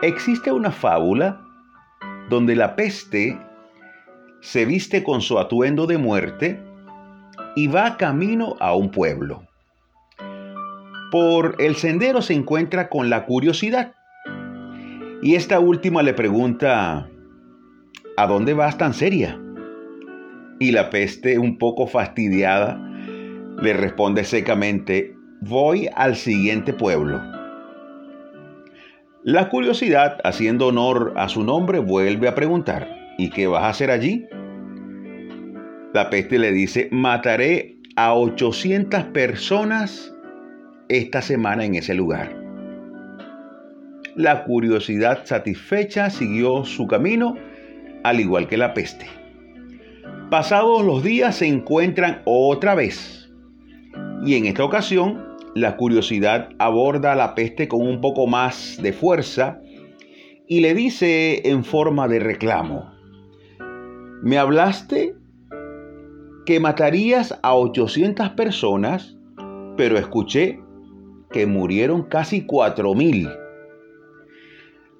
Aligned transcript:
Existe 0.00 0.52
una 0.52 0.70
fábula 0.70 1.40
donde 2.30 2.54
la 2.54 2.76
peste 2.76 3.36
se 4.40 4.64
viste 4.64 5.02
con 5.02 5.20
su 5.20 5.40
atuendo 5.40 5.88
de 5.88 5.98
muerte 5.98 6.62
y 7.56 7.66
va 7.66 7.96
camino 7.96 8.54
a 8.60 8.76
un 8.76 8.92
pueblo. 8.92 9.42
Por 11.10 11.56
el 11.58 11.74
sendero 11.74 12.22
se 12.22 12.34
encuentra 12.34 12.88
con 12.88 13.10
la 13.10 13.26
curiosidad 13.26 13.96
y 15.20 15.34
esta 15.34 15.58
última 15.58 16.04
le 16.04 16.14
pregunta, 16.14 17.08
¿a 18.16 18.26
dónde 18.28 18.54
vas 18.54 18.78
tan 18.78 18.94
seria? 18.94 19.36
Y 20.60 20.70
la 20.70 20.90
peste, 20.90 21.40
un 21.40 21.58
poco 21.58 21.88
fastidiada, 21.88 22.80
le 23.60 23.72
responde 23.72 24.22
secamente, 24.22 25.16
voy 25.40 25.88
al 25.96 26.14
siguiente 26.14 26.72
pueblo. 26.72 27.37
La 29.24 29.48
curiosidad, 29.48 30.18
haciendo 30.22 30.68
honor 30.68 31.14
a 31.16 31.28
su 31.28 31.42
nombre, 31.42 31.80
vuelve 31.80 32.28
a 32.28 32.36
preguntar, 32.36 32.88
¿y 33.18 33.30
qué 33.30 33.48
vas 33.48 33.64
a 33.64 33.68
hacer 33.70 33.90
allí? 33.90 34.26
La 35.92 36.08
peste 36.08 36.38
le 36.38 36.52
dice, 36.52 36.88
mataré 36.92 37.78
a 37.96 38.14
800 38.14 39.04
personas 39.06 40.14
esta 40.88 41.20
semana 41.20 41.64
en 41.64 41.74
ese 41.74 41.94
lugar. 41.94 42.32
La 44.14 44.44
curiosidad 44.44 45.24
satisfecha 45.24 46.10
siguió 46.10 46.64
su 46.64 46.86
camino, 46.86 47.34
al 48.04 48.20
igual 48.20 48.46
que 48.46 48.56
la 48.56 48.72
peste. 48.72 49.06
Pasados 50.30 50.84
los 50.84 51.02
días 51.02 51.34
se 51.34 51.48
encuentran 51.48 52.22
otra 52.24 52.76
vez. 52.76 53.28
Y 54.24 54.36
en 54.36 54.46
esta 54.46 54.62
ocasión, 54.62 55.27
la 55.60 55.76
curiosidad 55.76 56.50
aborda 56.58 57.12
a 57.12 57.16
la 57.16 57.34
peste 57.34 57.68
con 57.68 57.82
un 57.82 58.00
poco 58.00 58.26
más 58.26 58.78
de 58.82 58.92
fuerza 58.92 59.60
y 60.46 60.60
le 60.60 60.74
dice 60.74 61.48
en 61.48 61.64
forma 61.64 62.08
de 62.08 62.20
reclamo, 62.20 62.90
me 64.22 64.38
hablaste 64.38 65.14
que 66.46 66.60
matarías 66.60 67.38
a 67.42 67.54
800 67.54 68.30
personas, 68.30 69.16
pero 69.76 69.98
escuché 69.98 70.60
que 71.30 71.46
murieron 71.46 72.04
casi 72.04 72.46
4.000. 72.46 73.36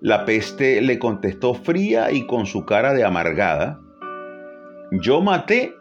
La 0.00 0.25
peste 0.25 0.80
le 0.82 0.98
contestó 0.98 1.54
fría 1.54 2.12
y 2.12 2.27
con 2.27 2.47
su 2.47 2.64
cara 2.64 2.92
de 2.92 3.04
amargada, 3.04 3.80
yo 4.92 5.20
maté 5.20 5.75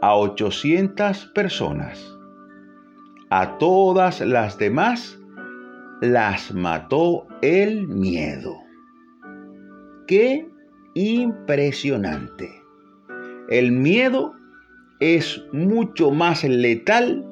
a 0.00 0.16
800 0.16 1.26
personas. 1.34 2.11
A 3.34 3.56
todas 3.56 4.20
las 4.20 4.58
demás 4.58 5.18
las 6.02 6.52
mató 6.52 7.26
el 7.40 7.88
miedo. 7.88 8.54
¡Qué 10.06 10.46
impresionante! 10.92 12.50
El 13.48 13.72
miedo 13.72 14.34
es 15.00 15.42
mucho 15.50 16.10
más 16.10 16.44
letal 16.44 17.24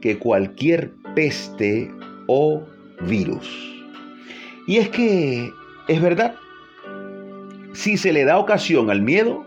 que 0.00 0.20
cualquier 0.20 0.92
peste 1.16 1.92
o 2.28 2.62
virus. 3.08 3.50
Y 4.68 4.76
es 4.76 4.88
que 4.90 5.50
es 5.88 6.00
verdad, 6.00 6.36
si 7.72 7.96
se 7.96 8.12
le 8.12 8.24
da 8.24 8.38
ocasión 8.38 8.88
al 8.88 9.02
miedo, 9.02 9.44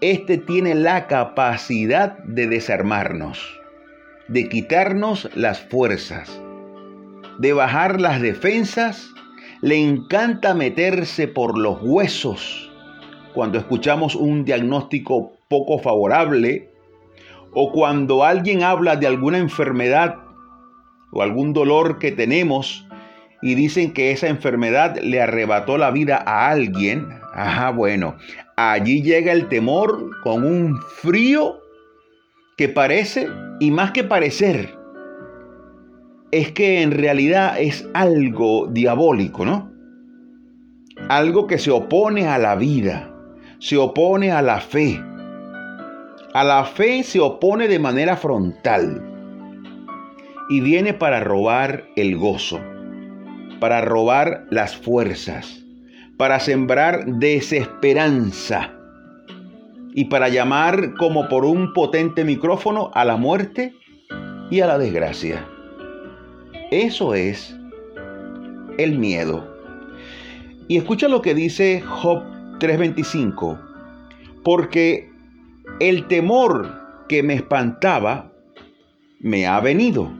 este 0.00 0.38
tiene 0.38 0.74
la 0.74 1.06
capacidad 1.06 2.18
de 2.24 2.48
desarmarnos, 2.48 3.59
de 4.30 4.48
quitarnos 4.48 5.28
las 5.34 5.60
fuerzas, 5.60 6.40
de 7.40 7.52
bajar 7.52 8.00
las 8.00 8.20
defensas. 8.22 9.10
Le 9.60 9.76
encanta 9.76 10.54
meterse 10.54 11.26
por 11.26 11.58
los 11.58 11.78
huesos 11.82 12.70
cuando 13.34 13.58
escuchamos 13.58 14.14
un 14.14 14.44
diagnóstico 14.44 15.32
poco 15.48 15.80
favorable 15.80 16.70
o 17.52 17.72
cuando 17.72 18.24
alguien 18.24 18.62
habla 18.62 18.96
de 18.96 19.08
alguna 19.08 19.38
enfermedad 19.38 20.16
o 21.10 21.22
algún 21.22 21.52
dolor 21.52 21.98
que 21.98 22.12
tenemos 22.12 22.86
y 23.42 23.56
dicen 23.56 23.92
que 23.92 24.12
esa 24.12 24.28
enfermedad 24.28 24.96
le 25.02 25.20
arrebató 25.20 25.76
la 25.76 25.90
vida 25.90 26.22
a 26.24 26.50
alguien, 26.50 27.08
ajá, 27.34 27.70
bueno, 27.70 28.16
allí 28.56 29.02
llega 29.02 29.32
el 29.32 29.48
temor 29.48 30.10
con 30.22 30.44
un 30.44 30.78
frío 31.02 31.59
que 32.60 32.68
parece, 32.68 33.26
y 33.58 33.70
más 33.70 33.92
que 33.92 34.04
parecer, 34.04 34.76
es 36.30 36.52
que 36.52 36.82
en 36.82 36.90
realidad 36.90 37.58
es 37.58 37.88
algo 37.94 38.66
diabólico, 38.66 39.46
¿no? 39.46 39.72
Algo 41.08 41.46
que 41.46 41.56
se 41.56 41.70
opone 41.70 42.28
a 42.28 42.36
la 42.36 42.56
vida, 42.56 43.14
se 43.60 43.78
opone 43.78 44.30
a 44.30 44.42
la 44.42 44.60
fe. 44.60 45.02
A 46.34 46.44
la 46.44 46.66
fe 46.66 47.02
se 47.02 47.18
opone 47.18 47.66
de 47.66 47.78
manera 47.78 48.18
frontal 48.18 49.10
y 50.50 50.60
viene 50.60 50.92
para 50.92 51.20
robar 51.20 51.86
el 51.96 52.14
gozo 52.18 52.60
para 53.58 53.80
robar 53.80 54.46
las 54.50 54.76
fuerzas, 54.76 55.64
para 56.18 56.40
sembrar 56.40 57.06
desesperanza 57.06 58.79
y 59.94 60.06
para 60.06 60.28
llamar 60.28 60.94
como 60.94 61.28
por 61.28 61.44
un 61.44 61.72
potente 61.72 62.24
micrófono 62.24 62.90
a 62.94 63.04
la 63.04 63.16
muerte 63.16 63.74
y 64.50 64.60
a 64.60 64.66
la 64.66 64.78
desgracia. 64.78 65.46
Eso 66.70 67.14
es 67.14 67.56
el 68.78 68.98
miedo. 68.98 69.46
Y 70.68 70.76
escucha 70.76 71.08
lo 71.08 71.20
que 71.22 71.34
dice 71.34 71.80
Job 71.80 72.22
3:25, 72.58 73.58
porque 74.44 75.10
el 75.80 76.06
temor 76.06 76.72
que 77.08 77.22
me 77.22 77.34
espantaba 77.34 78.32
me 79.18 79.46
ha 79.46 79.60
venido 79.60 80.10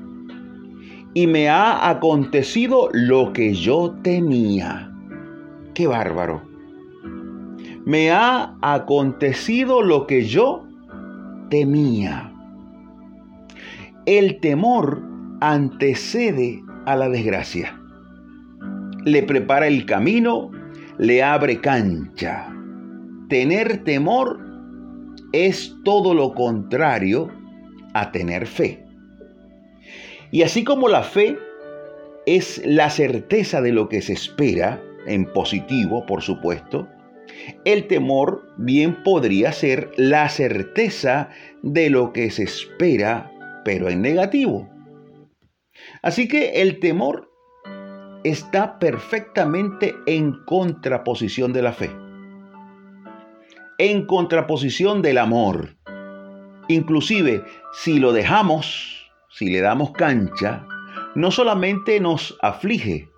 y 1.14 1.26
me 1.26 1.48
ha 1.48 1.88
acontecido 1.88 2.88
lo 2.92 3.32
que 3.32 3.54
yo 3.54 3.94
temía. 4.02 4.92
Qué 5.74 5.86
bárbaro. 5.86 6.49
Me 7.84 8.10
ha 8.10 8.56
acontecido 8.60 9.82
lo 9.82 10.06
que 10.06 10.24
yo 10.24 10.66
temía. 11.48 12.32
El 14.06 14.40
temor 14.40 15.02
antecede 15.40 16.62
a 16.86 16.96
la 16.96 17.08
desgracia. 17.08 17.80
Le 19.04 19.22
prepara 19.22 19.66
el 19.66 19.86
camino, 19.86 20.50
le 20.98 21.22
abre 21.22 21.60
cancha. 21.60 22.54
Tener 23.28 23.84
temor 23.84 24.40
es 25.32 25.74
todo 25.84 26.14
lo 26.14 26.34
contrario 26.34 27.28
a 27.94 28.12
tener 28.12 28.46
fe. 28.46 28.84
Y 30.30 30.42
así 30.42 30.64
como 30.64 30.88
la 30.88 31.02
fe 31.02 31.38
es 32.26 32.62
la 32.64 32.90
certeza 32.90 33.60
de 33.60 33.72
lo 33.72 33.88
que 33.88 34.02
se 34.02 34.12
espera, 34.12 34.80
en 35.06 35.24
positivo, 35.24 36.04
por 36.06 36.22
supuesto, 36.22 36.86
el 37.64 37.86
temor 37.86 38.46
bien 38.56 39.02
podría 39.02 39.52
ser 39.52 39.90
la 39.96 40.28
certeza 40.28 41.30
de 41.62 41.90
lo 41.90 42.12
que 42.12 42.30
se 42.30 42.44
espera, 42.44 43.32
pero 43.64 43.88
en 43.88 44.02
negativo. 44.02 44.68
Así 46.02 46.28
que 46.28 46.62
el 46.62 46.78
temor 46.80 47.30
está 48.24 48.78
perfectamente 48.78 49.94
en 50.06 50.32
contraposición 50.44 51.52
de 51.52 51.62
la 51.62 51.72
fe, 51.72 51.90
en 53.78 54.06
contraposición 54.06 55.02
del 55.02 55.18
amor. 55.18 55.76
Inclusive, 56.68 57.42
si 57.72 57.98
lo 57.98 58.12
dejamos 58.12 59.00
si 59.30 59.48
le 59.48 59.60
damos 59.60 59.92
cancha, 59.92 60.66
no 61.14 61.30
solamente 61.30 62.00
nos 62.00 62.36
aflige, 62.42 63.08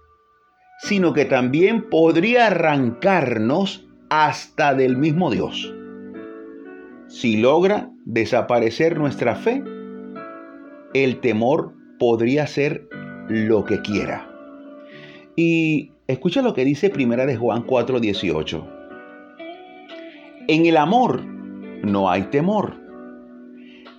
sino 0.81 1.13
que 1.13 1.25
también 1.25 1.89
podría 1.89 2.49
arrancarnos 2.49 3.89
hasta 4.13 4.75
del 4.75 4.99
mismo 4.99 5.31
Dios. 5.31 5.75
Si 7.09 7.39
logra 7.39 7.91
desaparecer 8.05 8.99
nuestra 8.99 9.35
fe, 9.35 9.65
el 10.93 11.21
temor 11.21 11.73
podría 11.99 12.47
ser 12.47 12.87
lo 13.29 13.65
que 13.65 13.81
quiera. 13.81 14.29
Y 15.35 15.93
escucha 16.09 16.43
lo 16.43 16.53
que 16.53 16.67
dice 16.67 16.91
Primera 16.91 17.25
de 17.25 17.37
Juan 17.37 17.65
4:18. 17.67 18.67
En 20.49 20.67
el 20.67 20.77
amor 20.77 21.25
no 21.25 22.11
hay 22.11 22.25
temor 22.25 22.83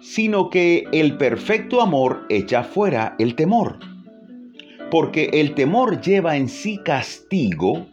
sino 0.03 0.49
que 0.49 0.83
el 0.91 1.15
perfecto 1.15 1.79
amor 1.79 2.25
echa 2.27 2.63
fuera 2.63 3.15
el 3.19 3.35
temor. 3.35 3.79
Porque 4.91 5.29
el 5.31 5.55
temor 5.55 6.01
lleva 6.01 6.35
en 6.35 6.49
sí 6.49 6.77
castigo, 6.83 7.87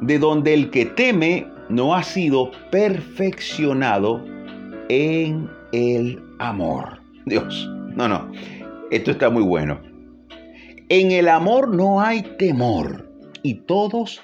de 0.00 0.18
donde 0.18 0.54
el 0.54 0.70
que 0.70 0.86
teme 0.86 1.46
no 1.68 1.94
ha 1.94 2.02
sido 2.02 2.50
perfeccionado 2.70 4.24
en 4.88 5.48
el 5.72 6.22
amor. 6.38 7.00
Dios, 7.26 7.70
no, 7.94 8.08
no, 8.08 8.30
esto 8.90 9.12
está 9.12 9.30
muy 9.30 9.42
bueno. 9.42 9.80
En 10.88 11.12
el 11.12 11.28
amor 11.28 11.72
no 11.74 12.00
hay 12.00 12.22
temor. 12.38 13.08
Y 13.42 13.54
todos 13.54 14.20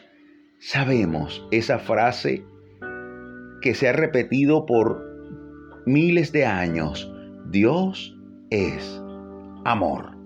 sabemos 0.59 1.47
esa 1.51 1.79
frase 1.79 2.45
que 3.63 3.75
se 3.75 3.89
ha 3.89 3.93
repetido 3.93 4.67
por 4.67 5.03
miles 5.87 6.33
de 6.33 6.45
años. 6.45 7.11
Dios 7.51 8.19
es 8.51 9.01
amor. 9.65 10.17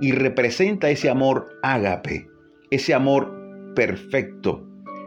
Y 0.00 0.12
representa 0.12 0.90
ese 0.90 1.08
amor 1.08 1.48
ágape, 1.62 2.28
ese 2.70 2.92
amor 2.92 3.41
perfecto, 3.74 4.66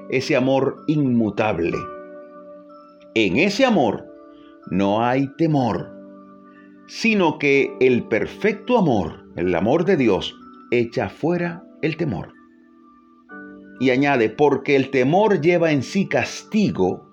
ese 0.10 0.36
amor 0.36 0.84
inmutable. 0.88 1.78
En 3.14 3.38
ese 3.38 3.66
amor 3.66 4.06
no 4.70 5.04
hay 5.04 5.28
temor, 5.38 5.90
sino 6.88 7.40
que 7.40 7.76
el 7.80 8.04
perfecto 8.08 8.78
amor, 8.78 9.26
el 9.36 9.54
amor 9.56 9.86
de 9.86 9.98
Dios, 9.98 10.36
echa 10.72 11.10
fuera 11.10 11.64
el 11.82 11.98
temor. 11.98 12.34
Y 13.80 13.90
añade, 13.90 14.30
porque 14.30 14.76
el 14.76 14.90
temor 14.90 15.42
lleva 15.42 15.72
en 15.72 15.84
sí 15.84 16.08
castigo, 16.08 17.12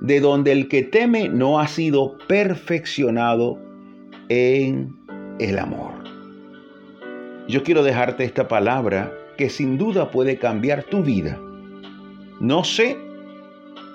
de 0.00 0.20
donde 0.20 0.52
el 0.52 0.68
que 0.68 0.82
teme 0.82 1.28
no 1.28 1.60
ha 1.60 1.66
sido 1.66 2.16
perfeccionado 2.26 3.58
en 4.28 4.96
el 5.38 5.58
amor. 5.58 5.92
Yo 7.48 7.62
quiero 7.62 7.82
dejarte 7.82 8.24
esta 8.24 8.48
palabra 8.48 9.12
que 9.40 9.48
sin 9.48 9.78
duda 9.78 10.10
puede 10.10 10.36
cambiar 10.36 10.82
tu 10.82 11.02
vida. 11.02 11.40
No 12.40 12.62
sé 12.62 12.98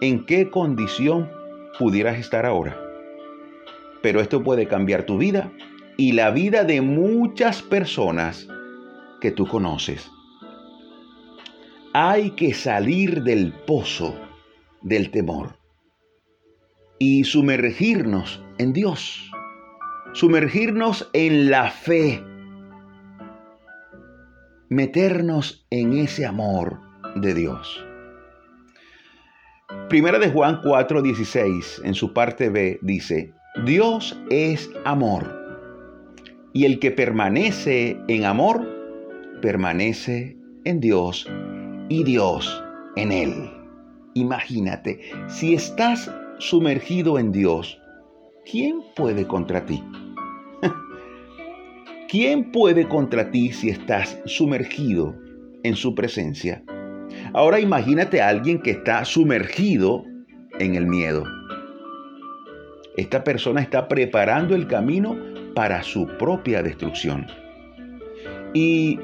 en 0.02 0.26
qué 0.26 0.50
condición 0.50 1.30
pudieras 1.78 2.18
estar 2.18 2.48
ahora, 2.48 2.76
pero 4.02 4.22
esto 4.22 4.42
puede 4.42 4.68
cambiar 4.68 5.04
tu 5.04 5.20
vida 5.20 5.52
y 5.98 6.14
la 6.14 6.32
vida 6.32 6.64
de 6.64 6.82
muchas 6.82 7.62
personas 7.62 8.48
que 9.22 9.30
tú 9.30 9.46
conoces. 9.46 10.10
Hay 11.94 12.32
que 12.32 12.56
salir 12.56 13.22
del 13.22 13.54
pozo 13.54 14.16
del 14.82 15.12
temor 15.12 15.60
y 16.98 17.24
sumergirnos 17.24 18.44
en 18.58 18.74
Dios, 18.74 19.30
sumergirnos 20.14 21.08
en 21.14 21.52
la 21.52 21.70
fe, 21.70 22.24
meternos 24.70 25.66
en 25.70 25.94
ese 25.94 26.26
amor 26.26 26.80
de 27.16 27.34
Dios. 27.34 27.86
Primera 29.90 30.20
de 30.20 30.30
Juan 30.30 30.62
4:16, 30.62 31.82
en 31.84 31.94
su 31.94 32.14
parte 32.14 32.50
B, 32.50 32.80
dice, 32.82 33.34
Dios 33.66 34.20
es 34.30 34.70
amor, 34.84 35.32
y 36.54 36.66
el 36.66 36.80
que 36.80 36.92
permanece 36.92 37.98
en 38.08 38.26
amor, 38.26 38.68
permanece 39.42 40.38
en 40.66 40.80
Dios 40.80 41.28
y 41.90 42.04
Dios 42.04 42.64
en 42.96 43.12
él. 43.12 43.52
Imagínate, 44.14 45.02
si 45.28 45.54
estás 45.54 46.12
sumergido 46.40 47.20
en 47.20 47.32
Dios, 47.32 47.80
¿quién 48.50 48.82
puede 48.96 49.28
contra 49.28 49.66
ti? 49.66 49.84
¿Quién 52.08 52.52
puede 52.52 52.88
contra 52.88 53.32
ti 53.32 53.52
si 53.52 53.70
estás 53.70 54.22
sumergido 54.26 55.16
en 55.64 55.76
su 55.76 55.96
presencia? 55.96 56.64
Ahora 57.34 57.60
imagínate 57.60 58.22
a 58.22 58.30
alguien 58.30 58.62
que 58.62 58.72
está 58.72 59.04
sumergido 59.06 60.06
en 60.60 60.76
el 60.76 60.86
miedo. 60.86 61.24
Esta 62.96 63.24
persona 63.24 63.60
está 63.62 63.88
preparando 63.88 64.54
el 64.54 64.68
camino 64.68 65.18
para 65.56 65.82
su 65.82 66.06
propia 66.20 66.62
destrucción. 66.62 67.26
Y 68.54 69.00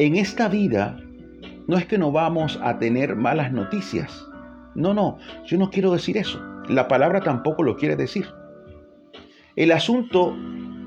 en 0.00 0.16
esta 0.16 0.48
vida 0.48 1.00
no 1.68 1.78
es 1.78 1.86
que 1.86 1.98
no 1.98 2.10
vamos 2.10 2.58
a 2.62 2.78
tener 2.80 3.14
malas 3.14 3.52
noticias. 3.52 4.26
No, 4.74 4.92
no, 4.92 5.18
yo 5.46 5.56
no 5.56 5.70
quiero 5.70 5.92
decir 5.92 6.16
eso. 6.16 6.42
La 6.68 6.88
palabra 6.88 7.20
tampoco 7.20 7.62
lo 7.62 7.76
quiere 7.76 7.94
decir. 7.94 8.26
El 9.54 9.70
asunto 9.70 10.36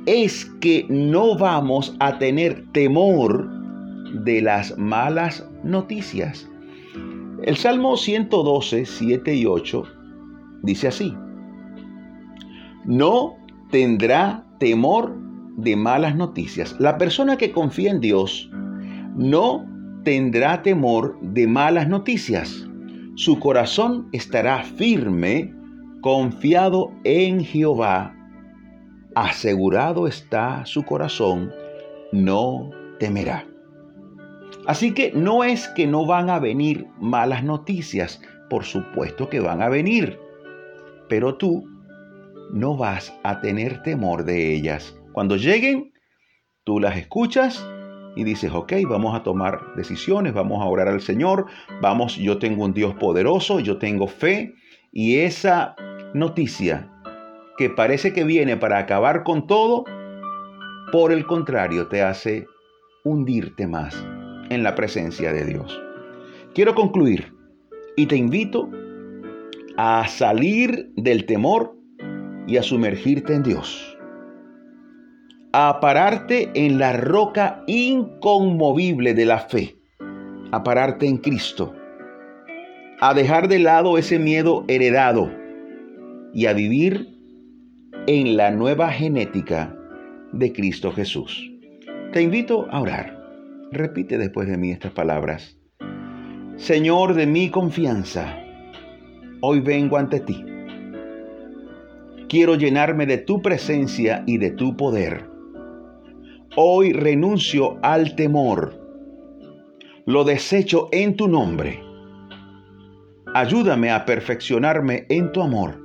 es 0.07 0.45
que 0.62 0.86
no 0.89 1.38
vamos 1.38 1.95
a 2.00 2.18
tener 2.18 2.65
temor 2.71 3.50
de 4.24 4.42
las 4.42 4.75
malas 4.77 5.45
noticias. 5.63 6.50
El 7.44 7.57
Salmo 7.57 7.98
112, 7.98 8.86
7 8.86 9.36
y 9.36 9.45
8 9.45 9.83
dice 10.63 10.88
así, 10.88 11.13
no 12.86 13.36
tendrá 13.69 14.45
temor 14.59 15.13
de 15.57 15.75
malas 15.75 16.15
noticias. 16.15 16.75
La 16.80 16.98
persona 16.98 17.38
que 17.38 17.51
confía 17.51 17.92
en 17.92 18.00
Dios 18.00 18.50
no 19.18 19.65
tendrá 20.04 20.63
temor 20.63 21.19
de 21.21 21.48
malas 21.48 21.89
noticias. 21.89 22.65
Su 23.15 23.39
corazón 23.39 24.07
estará 24.13 24.63
firme, 24.63 25.54
confiado 26.01 26.94
en 27.04 27.44
Jehová. 27.44 28.16
Asegurado 29.19 30.05
está 30.05 30.63
su 30.67 30.85
corazón, 30.85 31.51
no 32.11 32.69
temerá. 32.99 33.47
Así 34.67 34.93
que 34.93 35.11
no 35.11 35.43
es 35.43 35.67
que 35.69 35.87
no 35.87 36.05
van 36.05 36.29
a 36.29 36.37
venir 36.37 36.85
malas 36.99 37.43
noticias, 37.43 38.21
por 38.47 38.63
supuesto 38.63 39.27
que 39.27 39.39
van 39.39 39.63
a 39.63 39.69
venir, 39.69 40.19
pero 41.09 41.33
tú 41.33 41.67
no 42.53 42.77
vas 42.77 43.11
a 43.23 43.41
tener 43.41 43.81
temor 43.81 44.23
de 44.23 44.53
ellas. 44.53 44.95
Cuando 45.13 45.35
lleguen, 45.35 45.93
tú 46.63 46.79
las 46.79 46.95
escuchas 46.95 47.67
y 48.15 48.23
dices, 48.23 48.51
ok, 48.53 48.73
vamos 48.87 49.15
a 49.15 49.23
tomar 49.23 49.73
decisiones, 49.75 50.35
vamos 50.35 50.61
a 50.61 50.65
orar 50.65 50.89
al 50.89 51.01
Señor, 51.01 51.47
vamos, 51.81 52.17
yo 52.17 52.37
tengo 52.37 52.65
un 52.65 52.73
Dios 52.75 52.93
poderoso, 52.93 53.59
yo 53.61 53.79
tengo 53.79 54.05
fe 54.05 54.53
y 54.91 55.17
esa 55.17 55.75
noticia 56.13 56.91
que 57.57 57.69
parece 57.69 58.13
que 58.13 58.24
viene 58.24 58.56
para 58.56 58.77
acabar 58.77 59.24
con 59.24 59.48
todo, 59.48 59.83
por 60.92 61.12
el 61.12 61.25
contrario, 61.25 61.88
te 61.88 62.01
hace 62.01 62.48
hundirte 63.04 63.68
más 63.68 63.95
en 64.50 64.63
la 64.63 64.75
presencia 64.75 65.33
de 65.33 65.44
Dios. 65.44 65.81
Quiero 66.54 66.75
concluir 66.75 67.33
y 67.95 68.06
te 68.06 68.15
invito 68.15 68.69
a 69.75 70.07
salir 70.07 70.92
del 70.95 71.25
temor 71.25 71.75
y 72.48 72.57
a 72.57 72.63
sumergirte 72.63 73.33
en 73.33 73.44
Dios. 73.44 73.98
A 75.51 75.80
pararte 75.80 76.51
en 76.54 76.77
la 76.77 76.94
roca 76.94 77.63
inconmovible 77.68 79.13
de 79.13 79.25
la 79.25 79.39
fe, 79.39 79.78
a 80.52 80.64
pararte 80.64 81.07
en 81.07 81.18
Cristo, 81.18 81.73
a 82.99 83.14
dejar 83.14 83.47
de 83.47 83.59
lado 83.59 83.97
ese 83.97 84.19
miedo 84.19 84.64
heredado 84.68 85.31
y 86.33 86.45
a 86.45 86.54
vivir 86.54 87.17
en 88.07 88.35
la 88.35 88.52
nueva 88.52 88.90
genética 88.90 89.76
de 90.31 90.52
Cristo 90.52 90.92
Jesús. 90.92 91.52
Te 92.14 92.21
invito 92.21 92.68
a 92.71 92.81
orar. 92.81 93.16
Repite 93.71 94.18
después 94.18 94.47
de 94.47 94.57
mí 94.57 94.71
estas 94.71 94.94
palabras. 94.94 95.57
Señor 96.56 97.14
de 97.14 97.28
mi 97.28 97.49
confianza, 97.49 98.37
hoy 99.42 99.59
vengo 99.59 99.97
ante 99.97 100.21
ti. 100.21 100.44
Quiero 102.28 102.56
llenarme 102.56 103.06
de 103.06 103.19
tu 103.19 103.42
presencia 103.42 104.23
y 104.26 104.37
de 104.37 104.52
tu 104.52 104.76
poder 104.76 105.37
Hoy 106.59 106.92
renuncio 106.92 107.78
al 107.83 108.16
temor. 108.16 108.73
Lo 110.07 110.23
desecho 110.23 110.90
en 110.92 111.16
tu 111.16 111.28
nombre. 111.28 111.83
Ayúdame 113.31 113.92
a 113.92 114.06
perfeccionarme 114.06 115.06
en 115.09 115.31
tu 115.31 115.44
amor, 115.44 115.80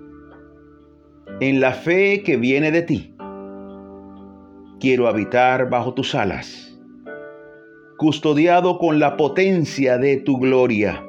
en 1.40 1.60
la 1.60 1.72
fe 1.72 2.22
que 2.22 2.36
viene 2.36 2.70
de 2.70 2.82
ti. 2.82 3.14
Quiero 4.80 5.08
habitar 5.08 5.70
bajo 5.70 5.94
tus 5.94 6.14
alas, 6.14 6.78
custodiado 7.96 8.78
con 8.78 8.98
la 8.98 9.16
potencia 9.16 9.98
de 9.98 10.16
tu 10.18 10.38
gloria. 10.38 11.04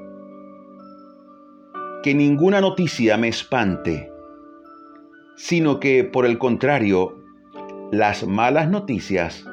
Que 2.04 2.14
ninguna 2.14 2.62
noticia 2.62 3.18
me 3.18 3.28
espante, 3.28 4.12
sino 5.36 5.80
que 5.80 6.04
por 6.04 6.26
el 6.26 6.38
contrario, 6.38 7.20
las 7.92 8.26
malas 8.28 8.70
noticias 8.70 9.46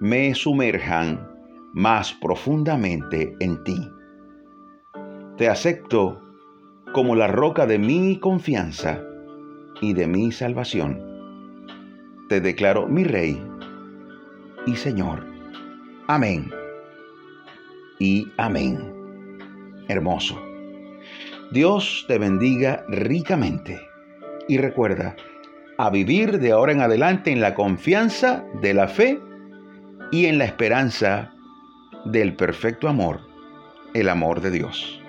me 0.00 0.34
sumerjan 0.34 1.28
más 1.72 2.12
profundamente 2.14 3.34
en 3.40 3.62
ti. 3.64 3.88
Te 5.36 5.48
acepto 5.48 6.20
como 6.92 7.16
la 7.16 7.26
roca 7.26 7.66
de 7.66 7.78
mi 7.78 8.18
confianza 8.18 9.02
y 9.82 9.92
de 9.92 10.06
mi 10.06 10.32
salvación. 10.32 10.98
Te 12.30 12.40
declaro 12.40 12.86
mi 12.86 13.04
Rey 13.04 13.38
y 14.64 14.76
Señor. 14.76 15.26
Amén. 16.06 16.50
Y 17.98 18.28
amén. 18.38 18.78
Hermoso. 19.88 20.40
Dios 21.50 22.06
te 22.08 22.16
bendiga 22.16 22.84
ricamente. 22.88 23.78
Y 24.48 24.56
recuerda, 24.56 25.16
a 25.78 25.90
vivir 25.90 26.38
de 26.38 26.52
ahora 26.52 26.72
en 26.72 26.80
adelante 26.80 27.32
en 27.32 27.40
la 27.40 27.54
confianza 27.54 28.44
de 28.60 28.74
la 28.74 28.88
fe 28.88 29.20
y 30.12 30.26
en 30.26 30.38
la 30.38 30.44
esperanza 30.44 31.34
del 32.04 32.36
perfecto 32.36 32.88
amor, 32.88 33.20
el 33.94 34.08
amor 34.08 34.40
de 34.40 34.52
Dios. 34.52 35.00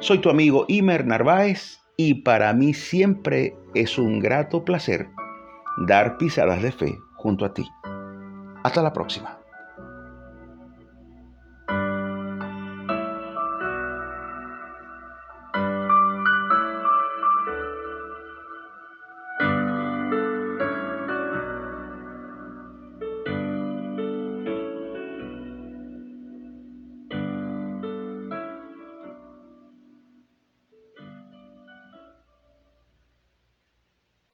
Soy 0.00 0.18
tu 0.18 0.30
amigo 0.30 0.64
Imer 0.68 1.06
Narváez 1.06 1.80
y 1.96 2.22
para 2.22 2.52
mí 2.52 2.74
siempre 2.74 3.56
es 3.74 3.98
un 3.98 4.20
grato 4.20 4.64
placer 4.64 5.08
dar 5.78 6.16
pisadas 6.18 6.62
de 6.62 6.72
fe 6.72 6.98
junto 7.14 7.44
a 7.44 7.52
ti. 7.52 7.66
Hasta 8.62 8.82
la 8.82 8.92
próxima. 8.92 9.35